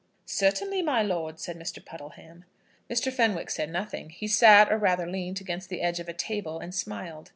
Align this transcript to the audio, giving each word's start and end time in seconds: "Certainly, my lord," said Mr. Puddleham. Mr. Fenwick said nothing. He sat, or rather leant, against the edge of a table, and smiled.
"Certainly, 0.25 0.81
my 0.81 1.03
lord," 1.03 1.39
said 1.39 1.59
Mr. 1.59 1.77
Puddleham. 1.85 2.45
Mr. 2.89 3.13
Fenwick 3.13 3.51
said 3.51 3.69
nothing. 3.69 4.09
He 4.09 4.27
sat, 4.27 4.71
or 4.71 4.79
rather 4.79 5.05
leant, 5.05 5.41
against 5.41 5.69
the 5.69 5.83
edge 5.83 5.99
of 5.99 6.09
a 6.09 6.13
table, 6.13 6.57
and 6.57 6.73
smiled. 6.73 7.29